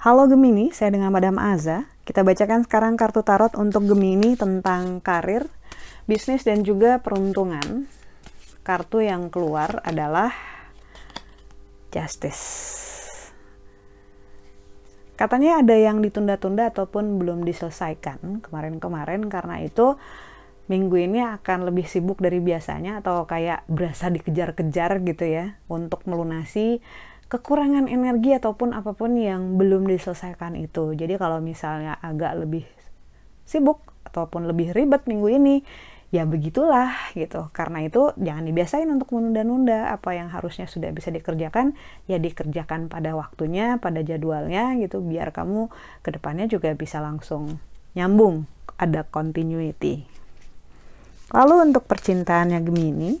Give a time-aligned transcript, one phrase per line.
[0.00, 1.84] Halo Gemini, saya dengan Madam Aza.
[2.08, 5.46] Kita bacakan sekarang kartu tarot untuk Gemini tentang karir,
[6.08, 7.84] bisnis, dan juga peruntungan.
[8.64, 10.32] Kartu yang keluar adalah
[11.92, 12.80] Justice.
[15.20, 20.00] Katanya ada yang ditunda-tunda ataupun belum diselesaikan kemarin-kemarin karena itu
[20.70, 26.78] minggu ini akan lebih sibuk dari biasanya atau kayak berasa dikejar-kejar gitu ya untuk melunasi
[27.26, 30.94] kekurangan energi ataupun apa pun yang belum diselesaikan itu.
[30.94, 32.66] Jadi kalau misalnya agak lebih
[33.42, 35.56] sibuk ataupun lebih ribet minggu ini,
[36.10, 37.50] ya begitulah gitu.
[37.54, 41.78] Karena itu jangan dibiasain untuk menunda-nunda apa yang harusnya sudah bisa dikerjakan,
[42.10, 45.70] ya dikerjakan pada waktunya, pada jadwalnya gitu biar kamu
[46.02, 47.62] ke depannya juga bisa langsung
[47.94, 48.46] nyambung,
[48.78, 50.19] ada continuity.
[51.30, 53.12] Lalu untuk percintaannya Gemini,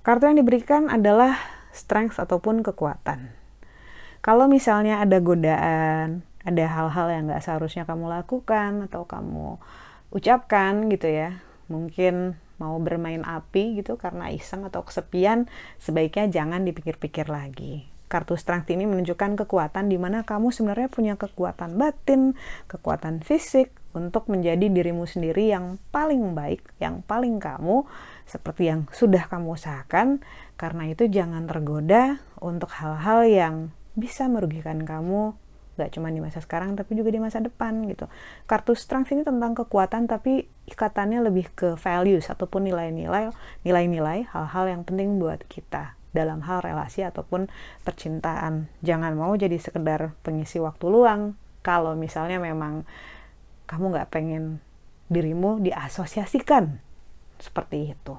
[0.00, 1.36] Kartu yang diberikan adalah
[1.68, 3.28] strength ataupun kekuatan.
[4.24, 9.60] Kalau misalnya ada godaan, ada hal-hal yang nggak seharusnya kamu lakukan atau kamu
[10.08, 15.44] ucapkan gitu ya, mungkin mau bermain api gitu karena iseng atau kesepian,
[15.76, 17.84] sebaiknya jangan dipikir-pikir lagi.
[18.08, 22.32] Kartu strength ini menunjukkan kekuatan di mana kamu sebenarnya punya kekuatan batin,
[22.64, 27.88] kekuatan fisik untuk menjadi dirimu sendiri yang paling baik, yang paling kamu
[28.28, 30.20] seperti yang sudah kamu usahakan.
[30.60, 33.54] Karena itu jangan tergoda untuk hal-hal yang
[33.98, 35.34] bisa merugikan kamu
[35.78, 38.10] gak cuma di masa sekarang tapi juga di masa depan gitu.
[38.50, 43.30] Kartu strength ini tentang kekuatan tapi ikatannya lebih ke values ataupun nilai-nilai
[43.62, 47.46] nilai-nilai hal-hal yang penting buat kita dalam hal relasi ataupun
[47.86, 48.66] percintaan.
[48.82, 51.38] Jangan mau jadi sekedar pengisi waktu luang.
[51.62, 52.82] Kalau misalnya memang
[53.68, 54.64] kamu nggak pengen
[55.12, 56.80] dirimu diasosiasikan
[57.36, 58.16] seperti itu.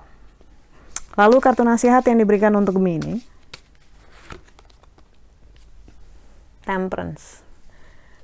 [1.17, 3.19] Lalu kartu nasihat yang diberikan untuk Gemini.
[6.63, 7.41] Temperance.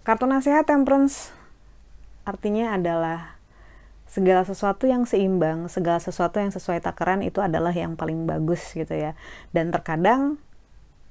[0.05, 1.33] Kartu nasihat Temperance
[2.29, 3.35] artinya adalah
[4.05, 8.93] segala sesuatu yang seimbang, segala sesuatu yang sesuai takaran itu adalah yang paling bagus gitu
[8.93, 9.17] ya.
[9.49, 10.37] Dan terkadang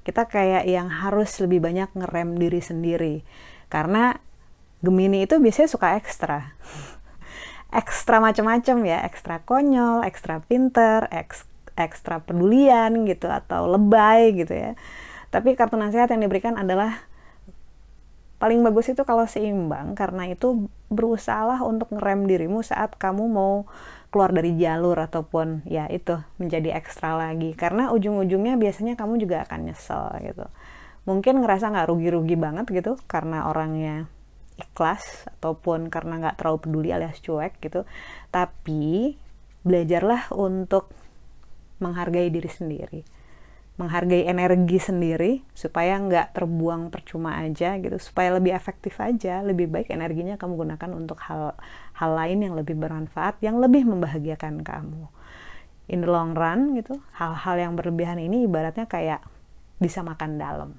[0.06, 3.14] kita kayak yang harus lebih banyak ngerem diri sendiri.
[3.68, 4.14] Karena
[4.84, 6.52] Gemini itu biasanya suka ekstra.
[7.72, 14.78] Ekstra macam-macam ya, ekstra konyol, ekstra pinter, eks, ekstra pedulian gitu atau lebay gitu ya.
[15.34, 17.02] Tapi kartu nasihat yang diberikan adalah
[18.38, 23.64] paling bagus itu kalau seimbang karena itu berusahalah untuk ngerem dirimu saat kamu mau
[24.14, 27.58] keluar dari jalur ataupun ya itu menjadi ekstra lagi.
[27.58, 30.46] Karena ujung-ujungnya biasanya kamu juga akan nyesel gitu.
[31.10, 34.06] Mungkin ngerasa nggak rugi-rugi banget gitu karena orangnya
[34.54, 37.82] ikhlas ataupun karena nggak terlalu peduli alias cuek gitu
[38.30, 39.18] tapi
[39.66, 40.92] belajarlah untuk
[41.82, 43.02] menghargai diri sendiri
[43.74, 49.90] menghargai energi sendiri supaya nggak terbuang percuma aja gitu supaya lebih efektif aja lebih baik
[49.90, 51.58] energinya kamu gunakan untuk hal
[51.98, 55.10] hal lain yang lebih bermanfaat yang lebih membahagiakan kamu.
[55.90, 59.26] In the long run gitu hal-hal yang berlebihan ini ibaratnya kayak
[59.82, 60.70] bisa makan dalam.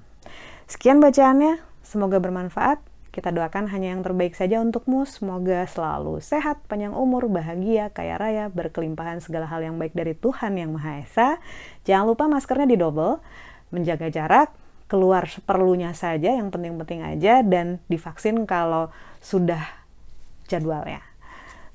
[0.64, 2.80] Sekian bacaannya semoga bermanfaat
[3.14, 5.08] kita doakan hanya yang terbaik saja untukmu.
[5.08, 10.58] Semoga selalu sehat, panjang umur, bahagia, kaya raya, berkelimpahan segala hal yang baik dari Tuhan
[10.58, 11.28] Yang Maha Esa.
[11.88, 13.22] Jangan lupa maskernya didobel,
[13.72, 14.52] menjaga jarak,
[14.86, 18.92] keluar seperlunya saja, yang penting-penting aja, dan divaksin kalau
[19.24, 19.64] sudah
[20.46, 21.02] jadwalnya.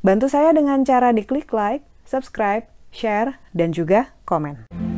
[0.01, 4.90] Bantu saya dengan cara diklik like, subscribe, share, dan juga komen.